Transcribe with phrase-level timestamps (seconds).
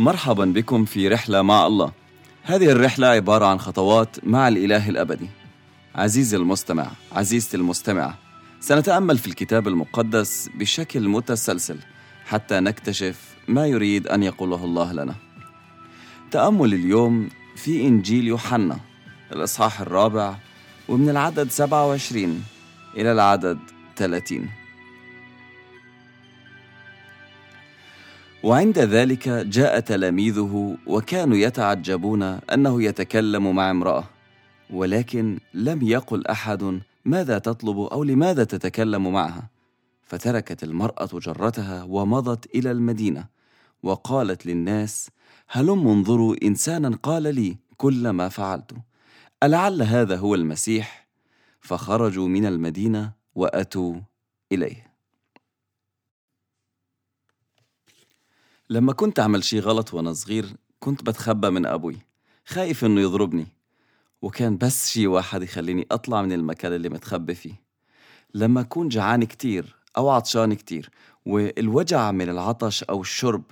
[0.00, 1.92] مرحبا بكم في رحلة مع الله.
[2.42, 5.28] هذه الرحلة عبارة عن خطوات مع الإله الأبدي.
[5.94, 8.18] عزيزي المستمع، عزيزتي المستمعة،
[8.60, 11.78] سنتأمل في الكتاب المقدس بشكل متسلسل
[12.26, 15.14] حتى نكتشف ما يريد أن يقوله الله لنا.
[16.30, 18.78] تأمل اليوم في إنجيل يوحنا
[19.32, 20.34] الإصحاح الرابع
[20.88, 22.44] ومن العدد 27
[22.96, 23.58] إلى العدد
[23.96, 24.59] 30.
[28.44, 34.04] وعند ذلك جاء تلاميذه وكانوا يتعجبون أنه يتكلم مع امرأة
[34.70, 39.50] ولكن لم يقل أحد ماذا تطلب أو لماذا تتكلم معها.
[40.02, 43.24] فتركت المرأة جرتها ومضت إلى المدينة
[43.82, 45.10] وقالت للناس
[45.48, 48.72] هلم انظروا إنسانا قال لي كل ما فعلت
[49.42, 51.08] ألعل هذا هو المسيح؟
[51.60, 53.94] فخرجوا من المدينة وأتوا
[54.52, 54.89] إليه.
[58.70, 60.46] لما كنت أعمل شي غلط وأنا صغير
[60.80, 61.96] كنت بتخبى من أبوي.
[62.46, 63.46] خايف إنه يضربني.
[64.22, 67.62] وكان بس شي واحد يخليني أطلع من المكان اللي متخبي فيه.
[68.34, 70.90] لما أكون جعان كتير أو عطشان كتير
[71.26, 73.42] والوجع من العطش أو الشرب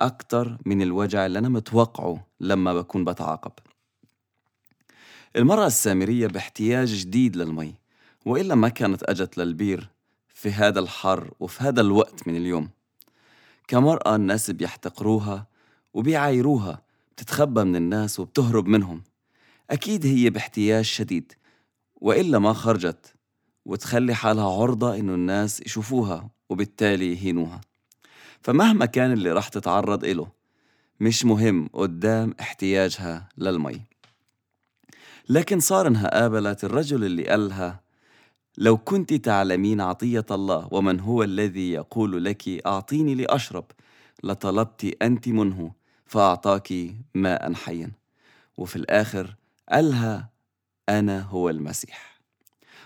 [0.00, 3.52] أكتر من الوجع اللي أنا متوقعه لما بكون بتعاقب.
[5.36, 7.74] المرأة السامرية باحتياج جديد للمي
[8.26, 9.88] وإلا ما كانت أجت للبير
[10.28, 12.70] في هذا الحر وفي هذا الوقت من اليوم.
[13.68, 15.46] كمرأة الناس بيحتقروها
[15.94, 19.02] وبيعايروها بتتخبى من الناس وبتهرب منهم.
[19.70, 21.32] أكيد هي باحتياج شديد
[21.96, 23.14] وإلا ما خرجت
[23.64, 27.60] وتخلي حالها عرضة إنه الناس يشوفوها وبالتالي يهينوها.
[28.40, 30.28] فمهما كان اللي راح تتعرض إله
[31.00, 33.80] مش مهم قدام احتياجها للمي.
[35.28, 37.83] لكن صار انها قابلت الرجل اللي قالها
[38.58, 43.64] لو كنت تعلمين عطية الله ومن هو الذي يقول لك أعطيني لأشرب
[44.22, 45.72] لطلبت أنت منه
[46.06, 46.72] فأعطاك
[47.14, 47.92] ماء حيا.
[48.56, 49.34] وفي الآخر
[49.68, 50.30] قالها
[50.88, 52.20] أنا هو المسيح.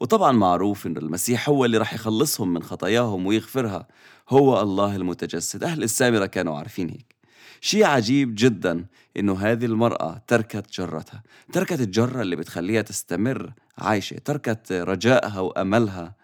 [0.00, 3.88] وطبعا معروف أن المسيح هو اللي رح يخلصهم من خطاياهم ويغفرها.
[4.28, 5.64] هو الله المتجسد.
[5.64, 7.19] أهل السامرة كانوا عارفين هيك.
[7.60, 11.22] شيء عجيب جدا إنه هذه المرأة تركت جرتها.
[11.52, 14.18] تركت الجرة اللي بتخليها تستمر عايشة.
[14.18, 16.14] تركت رجائها وأملها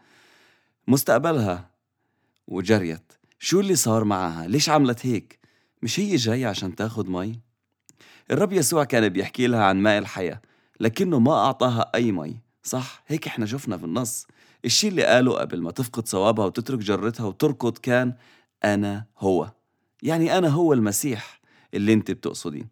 [0.88, 1.70] مستقبلها
[2.48, 3.12] وجريت.
[3.38, 5.38] شو اللي صار معها؟ ليش عملت هيك؟
[5.82, 7.40] مش هي جاية عشان تاخد مي؟
[8.30, 10.40] الرب يسوع كان بيحكي لها عن ماء الحياة
[10.80, 14.26] لكنه ما أعطاها أي مي صح؟ هيك إحنا شفنا في النص.
[14.64, 18.14] الشيء اللي قاله قبل ما تفقد صوابها وتترك جرتها وتركض كان
[18.64, 19.50] أنا هو.
[20.02, 21.40] يعني أنا هو المسيح
[21.74, 22.68] اللي أنت بتقصديه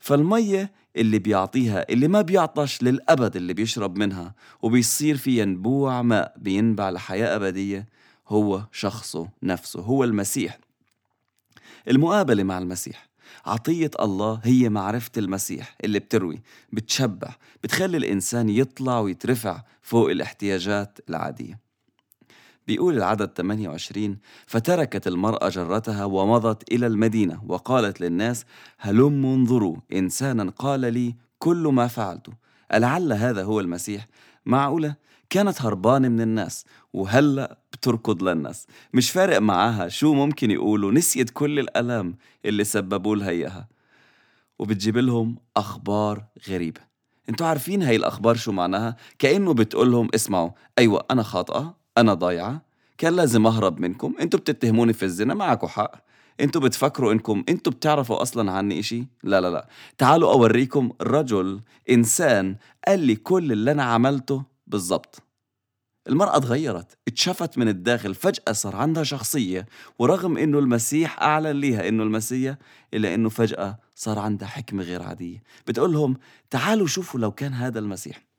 [0.00, 6.90] فالمية اللي بيعطيها اللي ما بيعطش للأبد اللي بيشرب منها وبيصير في ينبوع ماء بينبع
[6.90, 7.88] لحياة أبدية
[8.28, 10.58] هو شخصه نفسه هو المسيح.
[11.88, 13.08] المقابلة مع المسيح.
[13.46, 16.40] عطية الله هي معرفة المسيح اللي بتروي
[16.72, 17.34] بتشبع
[17.64, 21.61] بتخلي الإنسان يطلع ويترفع فوق الاحتياجات العادية.
[22.66, 28.44] بيقول العدد 28 فتركت المرأة جرتها ومضت إلى المدينة وقالت للناس
[28.78, 32.28] هلم انظروا إنسانا قال لي كل ما فعلت.
[32.74, 34.06] ألعل هذا هو المسيح؟
[34.46, 34.94] معقولة؟
[35.30, 38.66] كانت هربانة من الناس وهلأ بتركض للناس.
[38.94, 43.68] مش فارق معاها شو ممكن يقولوا نسيت كل الألام اللي سببوا لها إياها.
[44.58, 46.80] وبتجيب لهم أخبار غريبة.
[47.28, 52.62] أنتوا عارفين هاي الأخبار شو معناها؟ كأنه بتقولهم اسمعوا أيوة أنا خاطئة أنا ضايعة.
[52.98, 54.14] كان لازم أهرب منكم.
[54.20, 55.92] أنتوا بتتهموني في الزنا معكم حق.
[56.40, 59.68] أنتوا بتفكروا انكم أنتوا بتعرفوا أصلا عني إشي؟ لا لا لا.
[59.98, 61.60] تعالوا أوريكم رجل
[61.90, 62.56] إنسان
[62.88, 65.22] قال لي كل اللي أنا عملته بالضبط.
[66.08, 69.66] المرأة تغيرت اتشفت من الداخل فجأة صار عندها شخصية
[69.98, 72.56] ورغم إنه المسيح أعلن ليها إنه المسيح
[72.94, 75.42] إلا إنه فجأة صار عندها حكمة غير عادية.
[75.66, 76.16] بتقول لهم
[76.50, 78.31] تعالوا شوفوا لو كان هذا المسيح.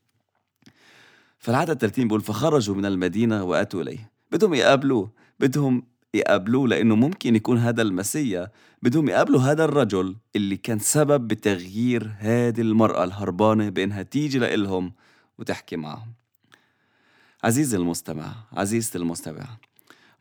[1.44, 5.84] فالعدد 30 بيقول فخرجوا من المدينة وأتوا إليه بدهم يقابلوه بدهم
[6.14, 8.52] يقابلوه لأنه ممكن يكون هذا المسيا
[8.82, 14.94] بدهم يقابلوا هذا الرجل اللي كان سبب بتغيير هذه المرأة الهربانة بإنها تيجي لإلهم
[15.40, 16.14] وتحكي معهم.
[17.44, 19.46] عزيزي المستمع عزيزتي المستمع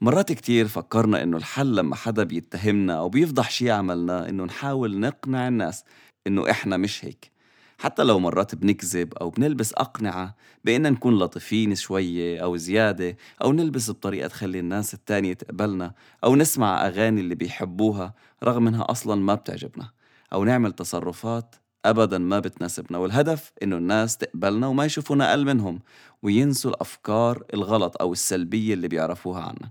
[0.01, 5.49] مرات كتير فكرنا إنه الحل لما حدا بيتهمنا أو بيفضح شي عملناه إنه نحاول نقنع
[5.49, 5.85] الناس
[6.27, 7.33] إنه إحنا مش هيك.
[7.79, 13.91] حتى لو مرات بنكذب أو بنلبس أقنعة بإننا نكون لطيفين شوية أو زيادة أو نلبس
[13.91, 15.93] بطريقة تخلي الناس التانية تقبلنا
[16.25, 18.15] أو نسمع أغاني اللي بيحبوها
[18.45, 19.91] رغم إنها أصلا ما بتعجبنا
[20.33, 21.55] أو نعمل تصرفات
[21.85, 25.81] أبدا ما بتناسبنا والهدف إنه الناس تقبلنا وما يشوفونا أقل منهم
[26.23, 29.71] وينسوا الأفكار الغلط أو السلبية اللي بيعرفوها عنا.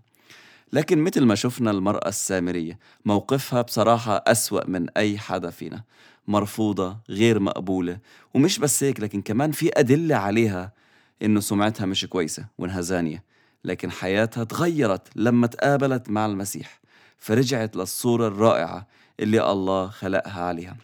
[0.74, 5.84] لكن مثل ما شفنا المرأة السامرية موقفها بصراحة أسوأ من أي حدا فينا.
[6.28, 8.00] مرفوضة غير مقبولة.
[8.34, 10.74] ومش بس هيك لكن كمان في أدلة عليها
[11.22, 13.24] إنه سمعتها مش كويسة وإنها زانية.
[13.64, 16.80] لكن حياتها تغيرت لما تقابلت مع المسيح.
[17.18, 18.88] فرجعت للصورة الرائعة
[19.20, 20.78] اللي الله خلقها عليها.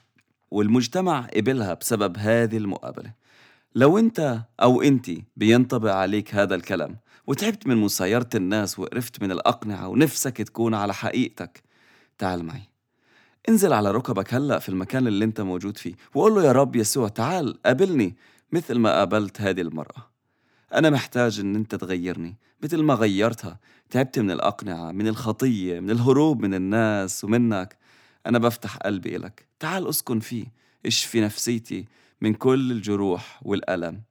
[0.52, 3.14] والمجتمع قبلها بسبب هذه المقابلة.
[3.76, 6.98] لو أنت أو أنت بينطبق عليك هذا الكلام
[7.28, 11.64] وتعبت من مسايرة الناس وقرفت من الأقنعة ونفسك تكون على حقيقتك
[12.18, 12.62] تعال معي.
[13.50, 17.08] انزل على ركبك هلأ في المكان اللي انت موجود فيه وقول له يا رب يسوع
[17.08, 18.16] تعال قابلني
[18.52, 20.10] مثل ما قابلت هذه المرأة.
[20.74, 23.60] أنا محتاج إن أنت تغيرني مثل ما غيرتها.
[23.90, 27.78] تعبت من الأقنعة من الخطية من الهروب من الناس ومنك.
[28.26, 29.48] أنا بفتح قلبي إلك.
[29.60, 30.46] تعال أسكن فيه.
[30.86, 31.86] اشفي نفسيتي
[32.22, 34.02] من كل الجروح والألم.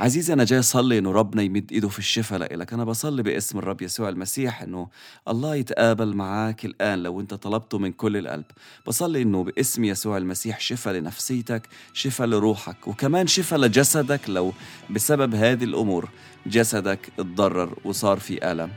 [0.00, 2.72] عزيزي أنا جاي أصلي إنه ربنا يمد إيده في الشفاء لإلك.
[2.72, 4.88] أنا بصلي باسم الرب يسوع المسيح إنه
[5.28, 8.44] الله يتقابل معاك الآن لو أنت طلبته من كل القلب.
[8.86, 14.52] بصلي إنه باسم يسوع المسيح شفاء لنفسيتك شفاء لروحك وكمان شفاء لجسدك لو
[14.90, 16.08] بسبب هذه الأمور
[16.46, 18.70] جسدك اتضرر وصار في ألم.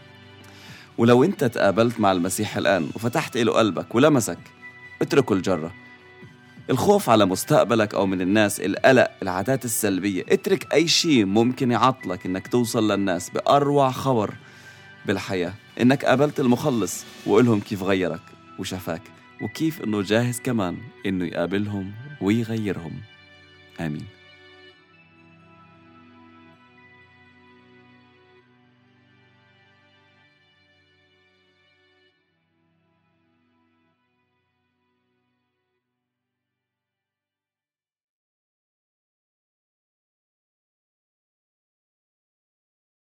[0.98, 4.40] ولو أنت تقابلت مع المسيح الآن وفتحت له قلبك ولمسك
[5.02, 5.83] اتركوا الجرة.
[6.70, 10.24] الخوف على مستقبلك أو من الناس القلق العادات السلبية.
[10.30, 14.34] اترك أي شيء ممكن يعطلك إنك توصل للناس بأروع خبر
[15.06, 15.54] بالحياة.
[15.82, 18.22] إنك قابلت المخلص وقلهم كيف غيرك
[18.60, 19.02] وشفاك
[19.42, 22.94] وكيف إنه جاهز كمان إنه يقابلهم ويغيرهم.
[23.80, 24.06] آمين.